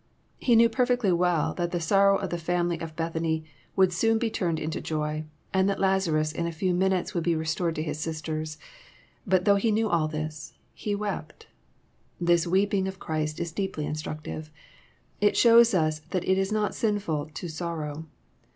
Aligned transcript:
He 0.39 0.55
knew 0.55 0.67
perfectly 0.67 1.11
well 1.11 1.53
that 1.53 1.69
the 1.69 1.79
sorrow 1.79 2.17
of 2.17 2.31
the 2.31 2.39
family 2.39 2.79
of 2.79 2.95
Bethany 2.95 3.43
would 3.75 3.93
soon 3.93 4.17
be 4.17 4.31
turned 4.31 4.59
into 4.59 4.81
joy, 4.81 5.25
and 5.53 5.69
that 5.69 5.79
Lazarus 5.79 6.31
in 6.31 6.47
a 6.47 6.51
few 6.51 6.73
minutes 6.73 7.13
would 7.13 7.23
be 7.23 7.35
restored 7.35 7.75
to 7.75 7.83
his 7.83 7.99
sisters. 7.99 8.57
But 9.27 9.45
though 9.45 9.57
he 9.57 9.71
knew 9.71 9.87
all 9.89 10.07
this, 10.07 10.53
he" 10.73 10.95
wept." 10.95 11.45
This 12.19 12.47
weeping 12.47 12.87
of 12.87 12.97
Christ 12.97 13.39
is 13.39 13.51
deeply 13.51 13.85
instructive. 13.85 14.49
It 15.19 15.37
shows 15.37 15.71
US 15.75 15.99
that 16.09 16.27
it 16.27 16.39
is 16.39 16.51
not 16.51 16.73
sinful 16.73 17.29
to 17.35 17.47
sorrow. 17.47 18.07